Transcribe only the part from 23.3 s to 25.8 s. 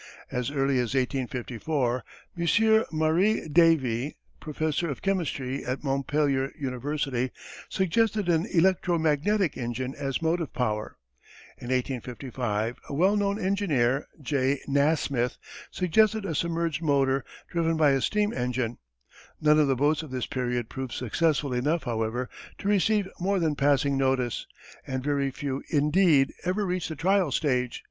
than passing notice, and very few,